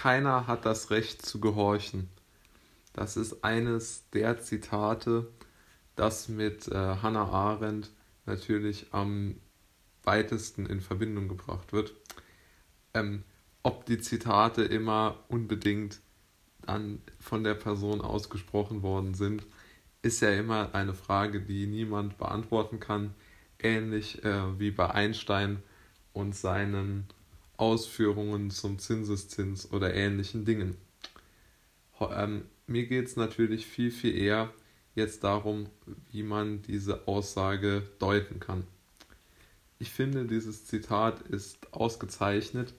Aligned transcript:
keiner 0.00 0.46
hat 0.46 0.64
das 0.64 0.90
Recht 0.90 1.20
zu 1.26 1.40
gehorchen. 1.40 2.08
Das 2.94 3.18
ist 3.18 3.44
eines 3.44 4.08
der 4.14 4.40
Zitate, 4.40 5.30
das 5.94 6.30
mit 6.30 6.68
äh, 6.68 6.74
Hannah 6.74 7.28
Arendt 7.28 7.90
natürlich 8.24 8.86
am 8.92 9.36
weitesten 10.02 10.64
in 10.64 10.80
Verbindung 10.80 11.28
gebracht 11.28 11.74
wird. 11.74 11.92
Ähm, 12.94 13.24
ob 13.62 13.84
die 13.84 13.98
Zitate 13.98 14.62
immer 14.62 15.18
unbedingt 15.28 16.00
dann 16.62 17.02
von 17.18 17.44
der 17.44 17.54
Person 17.54 18.00
ausgesprochen 18.00 18.82
worden 18.82 19.12
sind, 19.12 19.44
ist 20.00 20.22
ja 20.22 20.30
immer 20.30 20.74
eine 20.74 20.94
Frage, 20.94 21.42
die 21.42 21.66
niemand 21.66 22.16
beantworten 22.16 22.80
kann. 22.80 23.12
Ähnlich 23.58 24.24
äh, 24.24 24.58
wie 24.58 24.70
bei 24.70 24.90
Einstein 24.92 25.62
und 26.14 26.34
seinen 26.34 27.06
Ausführungen 27.60 28.50
zum 28.50 28.78
Zinseszins 28.78 29.70
oder 29.70 29.94
ähnlichen 29.94 30.44
Dingen. 30.44 30.76
Ähm, 32.00 32.46
mir 32.66 32.86
geht 32.86 33.06
es 33.06 33.16
natürlich 33.16 33.66
viel, 33.66 33.90
viel 33.90 34.16
eher 34.16 34.50
jetzt 34.94 35.24
darum, 35.24 35.66
wie 36.10 36.22
man 36.22 36.62
diese 36.62 37.06
Aussage 37.06 37.82
deuten 37.98 38.40
kann. 38.40 38.66
Ich 39.78 39.90
finde, 39.90 40.24
dieses 40.24 40.66
Zitat 40.66 41.20
ist 41.22 41.72
ausgezeichnet, 41.72 42.74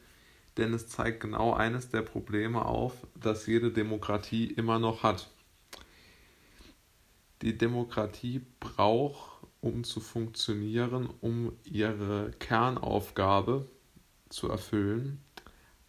denn 0.57 0.73
es 0.73 0.87
zeigt 0.87 1.21
genau 1.21 1.53
eines 1.53 1.89
der 1.89 2.01
Probleme 2.01 2.65
auf, 2.65 2.93
das 3.19 3.45
jede 3.45 3.71
Demokratie 3.71 4.45
immer 4.45 4.79
noch 4.79 5.03
hat. 5.03 5.29
Die 7.41 7.57
Demokratie 7.57 8.41
braucht, 8.59 9.45
um 9.61 9.83
zu 9.83 9.99
funktionieren, 9.99 11.07
um 11.21 11.53
ihre 11.63 12.31
Kernaufgabe 12.39 13.67
zu 14.31 14.49
erfüllen, 14.49 15.21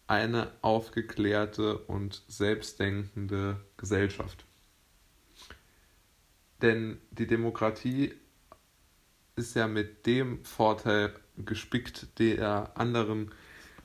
eine 0.07 0.51
aufgeklärte 0.61 1.77
und 1.77 2.23
selbstdenkende 2.27 3.59
Gesellschaft. 3.77 4.45
Denn 6.61 6.97
die 7.11 7.27
Demokratie 7.27 8.13
ist 9.35 9.55
ja 9.55 9.67
mit 9.67 10.05
dem 10.05 10.43
Vorteil 10.45 11.13
gespickt, 11.37 12.19
der 12.19 12.77
anderen 12.77 13.31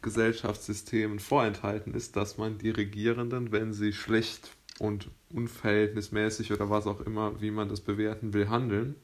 Gesellschaftssystemen 0.03 1.19
vorenthalten 1.19 1.95
ist, 1.95 2.17
dass 2.17 2.39
man 2.39 2.59
die 2.59 2.71
Regierenden, 2.71 3.51
wenn 3.51 3.73
sie 3.73 3.93
schlecht 3.93 4.51
und 4.79 5.09
unverhältnismäßig 5.31 6.53
oder 6.53 6.71
was 6.71 6.87
auch 6.87 7.01
immer, 7.01 7.41
wie 7.41 7.51
man 7.51 7.69
das 7.69 7.81
bewerten 7.81 8.33
will, 8.33 8.49
handeln, 8.49 8.95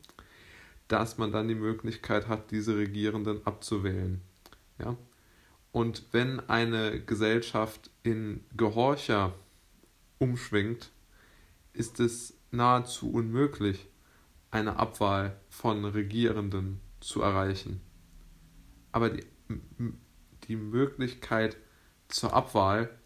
dass 0.86 1.18
man 1.18 1.32
dann 1.32 1.48
die 1.48 1.54
Möglichkeit 1.54 2.28
hat, 2.28 2.50
diese 2.50 2.76
Regierenden 2.76 3.44
abzuwählen. 3.44 4.20
Ja? 4.78 4.96
Und 5.74 6.04
wenn 6.12 6.38
eine 6.38 7.00
Gesellschaft 7.00 7.90
in 8.04 8.44
Gehorcher 8.56 9.34
umschwingt, 10.18 10.92
ist 11.72 11.98
es 11.98 12.38
nahezu 12.52 13.10
unmöglich, 13.10 13.88
eine 14.52 14.76
Abwahl 14.76 15.36
von 15.48 15.84
Regierenden 15.84 16.80
zu 17.00 17.22
erreichen. 17.22 17.80
Aber 18.92 19.10
die, 19.10 19.26
die 20.44 20.54
Möglichkeit 20.54 21.56
zur 22.06 22.34
Abwahl 22.34 22.96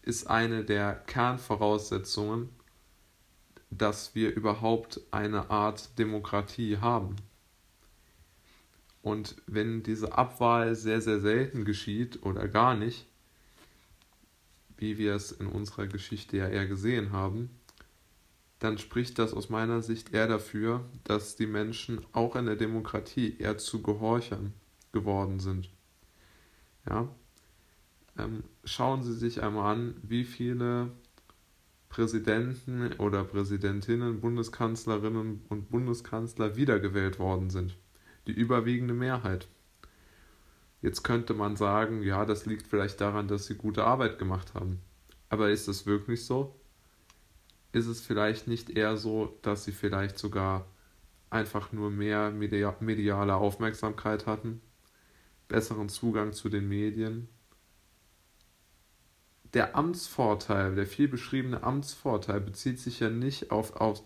ist 0.00 0.26
eine 0.26 0.64
der 0.64 0.94
Kernvoraussetzungen, 0.94 2.48
dass 3.68 4.14
wir 4.14 4.34
überhaupt 4.34 5.02
eine 5.10 5.50
Art 5.50 5.98
Demokratie 5.98 6.78
haben. 6.78 7.16
Und 9.06 9.36
wenn 9.46 9.84
diese 9.84 10.18
Abwahl 10.18 10.74
sehr, 10.74 11.00
sehr 11.00 11.20
selten 11.20 11.64
geschieht 11.64 12.24
oder 12.24 12.48
gar 12.48 12.74
nicht, 12.74 13.06
wie 14.78 14.98
wir 14.98 15.14
es 15.14 15.30
in 15.30 15.46
unserer 15.46 15.86
Geschichte 15.86 16.38
ja 16.38 16.48
eher 16.48 16.66
gesehen 16.66 17.12
haben, 17.12 17.50
dann 18.58 18.78
spricht 18.78 19.20
das 19.20 19.32
aus 19.32 19.48
meiner 19.48 19.80
Sicht 19.80 20.12
eher 20.12 20.26
dafür, 20.26 20.84
dass 21.04 21.36
die 21.36 21.46
Menschen 21.46 22.00
auch 22.10 22.34
in 22.34 22.46
der 22.46 22.56
Demokratie 22.56 23.36
eher 23.38 23.58
zu 23.58 23.80
Gehorchern 23.80 24.52
geworden 24.90 25.38
sind. 25.38 25.70
Ja? 26.90 27.08
Ähm, 28.18 28.42
schauen 28.64 29.04
Sie 29.04 29.14
sich 29.14 29.40
einmal 29.40 29.72
an, 29.72 29.94
wie 30.02 30.24
viele 30.24 30.90
Präsidenten 31.90 32.92
oder 32.94 33.22
Präsidentinnen, 33.22 34.20
Bundeskanzlerinnen 34.20 35.44
und 35.48 35.70
Bundeskanzler 35.70 36.56
wiedergewählt 36.56 37.20
worden 37.20 37.50
sind 37.50 37.76
die 38.26 38.32
überwiegende 38.32 38.94
Mehrheit. 38.94 39.48
Jetzt 40.82 41.02
könnte 41.02 41.34
man 41.34 41.56
sagen, 41.56 42.02
ja, 42.02 42.24
das 42.24 42.46
liegt 42.46 42.66
vielleicht 42.66 43.00
daran, 43.00 43.28
dass 43.28 43.46
sie 43.46 43.54
gute 43.54 43.84
Arbeit 43.84 44.18
gemacht 44.18 44.54
haben. 44.54 44.80
Aber 45.28 45.50
ist 45.50 45.68
es 45.68 45.86
wirklich 45.86 46.24
so? 46.24 46.54
Ist 47.72 47.86
es 47.86 48.00
vielleicht 48.00 48.46
nicht 48.46 48.70
eher 48.70 48.96
so, 48.96 49.38
dass 49.42 49.64
sie 49.64 49.72
vielleicht 49.72 50.18
sogar 50.18 50.66
einfach 51.30 51.72
nur 51.72 51.90
mehr 51.90 52.30
mediale 52.30 53.34
Aufmerksamkeit 53.34 54.26
hatten, 54.26 54.60
besseren 55.48 55.88
Zugang 55.88 56.32
zu 56.32 56.48
den 56.48 56.68
Medien? 56.68 57.28
Der 59.54 59.74
Amtsvorteil, 59.74 60.74
der 60.74 60.86
viel 60.86 61.08
beschriebene 61.08 61.62
Amtsvorteil 61.62 62.40
bezieht 62.40 62.78
sich 62.78 63.00
ja 63.00 63.10
nicht 63.10 63.50
auf, 63.50 63.76
auf 63.76 64.02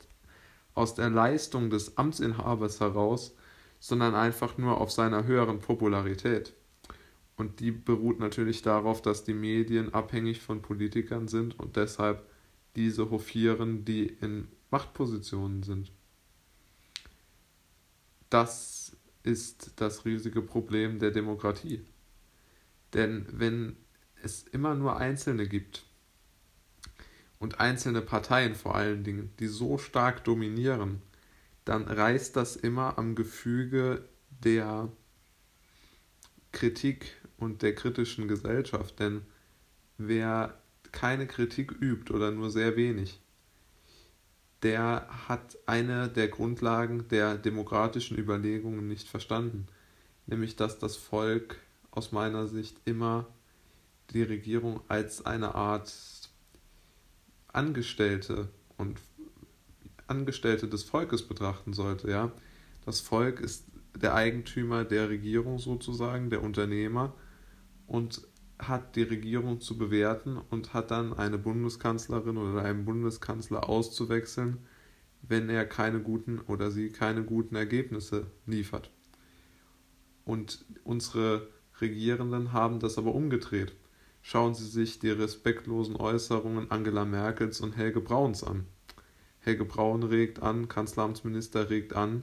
aus 0.75 0.95
der 0.95 1.11
Leistung 1.11 1.71
des 1.71 1.97
Amtsinhabers 1.99 2.81
heraus, 2.81 3.35
sondern 3.81 4.15
einfach 4.15 4.59
nur 4.59 4.81
auf 4.81 4.93
seiner 4.93 5.25
höheren 5.25 5.59
Popularität. 5.59 6.55
Und 7.37 7.61
die 7.61 7.73
beruht 7.73 8.21
natürlich 8.21 8.61
darauf, 8.63 9.01
dass 9.01 9.25
die 9.25 9.35
Medien 9.35 9.95
abhängig 9.95 10.41
von 10.41 10.61
Politikern 10.61 11.27
sind 11.27 11.59
und 11.59 11.77
deshalb 11.77 12.29
diese 12.77 13.11
hofieren, 13.11 13.85
die 13.85 14.07
in 14.07 14.47
Machtpositionen 14.71 15.63
sind. 15.63 15.91
Das 18.29 18.97
ist 19.23 19.73
das 19.77 20.05
riesige 20.05 20.43
Problem 20.43 20.99
der 20.99 21.11
Demokratie. 21.11 21.85
Denn 22.93 23.27
wenn 23.31 23.77
es 24.23 24.43
immer 24.43 24.75
nur 24.75 24.99
Einzelne 24.99 25.49
gibt 25.49 25.85
und 27.39 27.59
einzelne 27.59 28.03
Parteien 28.03 28.55
vor 28.55 28.75
allen 28.75 29.03
Dingen, 29.03 29.33
die 29.41 29.47
so 29.47 29.79
stark 29.79 30.25
dominieren, 30.25 31.01
dann 31.71 31.85
reißt 31.85 32.35
das 32.35 32.57
immer 32.57 32.99
am 32.99 33.15
Gefüge 33.15 34.05
der 34.45 34.91
Kritik 36.51 37.15
und 37.37 37.63
der 37.63 37.77
kritischen 37.77 38.27
Gesellschaft. 38.27 38.99
Denn 38.99 39.23
wer 39.97 40.61
keine 40.91 41.29
Kritik 41.29 41.71
übt 41.71 42.13
oder 42.13 42.33
nur 42.33 42.51
sehr 42.51 42.75
wenig, 42.75 43.21
der 44.65 45.07
hat 45.29 45.59
eine 45.67 46.09
der 46.09 46.27
Grundlagen 46.27 47.07
der 47.07 47.39
demokratischen 47.39 48.19
Überlegungen 48.19 48.89
nicht 48.89 49.07
verstanden, 49.07 49.69
nämlich 50.27 50.57
dass 50.57 50.81
das 50.81 50.97
Volk 50.97 51.61
aus 51.93 52.11
meiner 52.11 52.49
Sicht 52.49 52.79
immer 52.85 53.29
die 54.11 54.25
Regierung 54.25 54.81
als 54.89 55.25
eine 55.25 55.55
Art 55.55 55.93
Angestellte 57.47 58.49
und 58.77 58.99
Angestellte 60.11 60.69
des 60.69 60.85
Volkes 60.85 61.23
betrachten 61.23 61.73
sollte, 61.73 62.11
ja. 62.11 62.33
Das 62.85 63.01
Volk 63.01 63.41
ist 63.41 63.67
der 63.95 64.15
Eigentümer 64.15 64.85
der 64.85 65.09
Regierung 65.09 65.59
sozusagen, 65.59 66.31
der 66.31 66.43
Unternehmer 66.43 67.15
und 67.87 68.27
hat 68.59 68.97
die 68.97 69.03
Regierung 69.03 69.61
zu 69.61 69.79
bewerten 69.79 70.37
und 70.37 70.75
hat 70.75 70.91
dann 70.91 71.13
eine 71.13 71.39
Bundeskanzlerin 71.39 72.37
oder 72.37 72.63
einen 72.63 72.85
Bundeskanzler 72.85 73.69
auszuwechseln, 73.69 74.59
wenn 75.23 75.49
er 75.49 75.67
keine 75.67 76.01
guten 76.01 76.41
oder 76.41 76.71
sie 76.71 76.91
keine 76.91 77.25
guten 77.25 77.57
Ergebnisse 77.57 78.27
liefert. 78.47 78.91
Und 80.25 80.65
unsere 80.85 81.49
Regierenden 81.81 82.53
haben 82.53 82.81
das 82.81 82.99
aber 82.99 83.15
umgedreht. 83.15 83.75
Schauen 84.23 84.55
Sie 84.55 84.67
sich 84.67 84.99
die 84.99 85.11
respektlosen 85.11 85.97
Äußerungen 85.97 86.71
Angela 86.71 87.07
Merkels 87.07 87.61
und 87.61 87.77
Helge 87.77 88.01
Brauns 88.03 88.45
an. 88.45 88.67
Helge 89.41 89.65
Braun 89.65 90.03
regt 90.03 90.43
an, 90.43 90.69
Kanzleramtsminister 90.69 91.71
regt 91.71 91.95
an, 91.95 92.23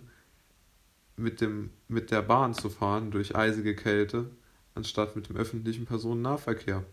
mit, 1.16 1.42
dem, 1.42 1.72
mit 1.88 2.12
der 2.12 2.22
Bahn 2.22 2.54
zu 2.54 2.70
fahren 2.70 3.12
durch 3.12 3.36
eisige 3.36 3.76
Kälte, 3.76 4.30
anstatt 4.76 5.16
mit 5.16 5.30
dem 5.30 5.36
öffentlichen 5.36 5.86
Personennahverkehr. 5.86 6.84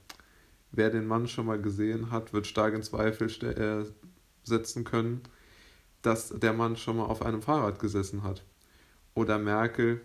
Wer 0.73 0.91
den 0.91 1.06
Mann 1.06 1.29
schon 1.29 1.47
mal 1.47 1.61
gesehen 1.61 2.11
hat, 2.11 2.32
wird 2.32 2.47
stark 2.47 2.75
in 2.75 2.82
Zweifel 2.82 3.29
äh, 3.44 3.85
setzen 4.43 4.85
können, 4.85 5.21
dass 6.03 6.31
der 6.31 6.53
Mann 6.53 6.76
schon 6.76 6.97
mal 6.97 7.05
auf 7.05 7.23
einem 7.23 7.43
Fahrrad 7.43 7.79
gesessen 7.79 8.23
hat. 8.23 8.43
Oder 9.15 9.38
Merkel 9.38 10.00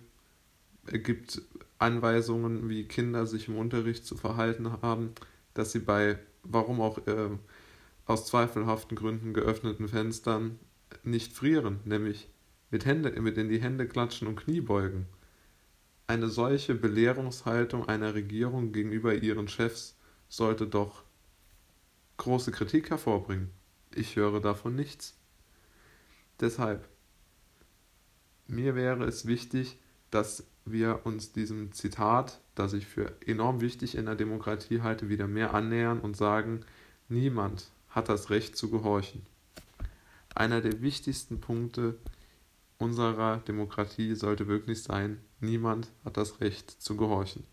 gibt 0.85 1.41
Anweisungen, 1.79 2.69
wie 2.69 2.83
Kinder 2.83 3.25
sich 3.25 3.47
im 3.47 3.57
Unterricht 3.57 4.05
zu 4.05 4.15
verhalten 4.15 4.81
haben, 4.81 5.13
dass 5.53 5.71
sie 5.71 5.79
bei, 5.79 6.19
warum 6.43 6.81
auch 6.81 6.99
äh, 7.07 7.29
aus 8.09 8.25
zweifelhaften 8.25 8.97
Gründen 8.97 9.35
geöffneten 9.35 9.87
Fenstern 9.87 10.57
nicht 11.03 11.31
frieren, 11.31 11.79
nämlich 11.85 12.27
mit, 12.71 12.83
Hände, 12.83 13.11
mit 13.21 13.37
in 13.37 13.49
die 13.49 13.61
Hände 13.61 13.87
klatschen 13.87 14.27
und 14.27 14.35
Knie 14.35 14.61
beugen. 14.61 15.05
Eine 16.07 16.27
solche 16.27 16.73
Belehrungshaltung 16.73 17.87
einer 17.87 18.15
Regierung 18.15 18.71
gegenüber 18.71 19.13
ihren 19.13 19.47
Chefs 19.47 19.95
sollte 20.27 20.65
doch 20.65 21.03
große 22.17 22.51
Kritik 22.51 22.89
hervorbringen. 22.89 23.51
Ich 23.93 24.15
höre 24.15 24.41
davon 24.41 24.75
nichts. 24.75 25.15
Deshalb, 26.39 26.89
mir 28.47 28.73
wäre 28.73 29.03
es 29.03 29.27
wichtig, 29.27 29.77
dass 30.09 30.47
wir 30.65 31.01
uns 31.03 31.31
diesem 31.31 31.73
Zitat, 31.73 32.41
das 32.55 32.73
ich 32.73 32.87
für 32.87 33.15
enorm 33.23 33.61
wichtig 33.61 33.93
in 33.93 34.07
der 34.07 34.15
Demokratie 34.15 34.81
halte, 34.81 35.09
wieder 35.09 35.27
mehr 35.27 35.53
annähern 35.53 35.99
und 35.99 36.17
sagen, 36.17 36.65
niemand 37.07 37.69
hat 37.89 38.09
das 38.09 38.29
Recht 38.29 38.55
zu 38.55 38.69
gehorchen. 38.69 39.25
Einer 40.35 40.61
der 40.61 40.81
wichtigsten 40.81 41.41
Punkte 41.41 41.97
unserer 42.77 43.37
Demokratie 43.37 44.15
sollte 44.15 44.47
wirklich 44.47 44.83
sein, 44.83 45.19
niemand 45.39 45.89
hat 46.05 46.17
das 46.17 46.39
Recht 46.39 46.69
zu 46.69 46.95
gehorchen. 46.95 47.43